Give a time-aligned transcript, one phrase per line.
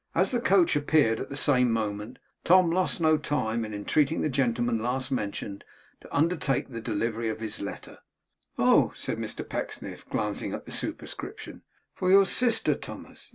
[0.15, 4.29] As the coach appeared at the same moment, Tom lost no time in entreating the
[4.29, 5.63] gentleman last mentioned,
[5.99, 7.99] to undertake the delivery of his letter.
[8.57, 11.61] 'Oh!' said Mr Pecksniff, glancing at the superscription.
[11.93, 13.29] 'For your sister, Thomas.